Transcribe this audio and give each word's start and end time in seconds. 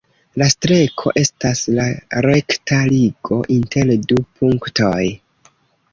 La 0.41 0.45
Streko 0.53 1.11
estas 1.23 1.61
la 1.75 1.85
rekta 2.27 2.81
ligo 2.95 3.41
inter 3.59 3.95
du 4.13 4.19
punktoj. 4.41 5.07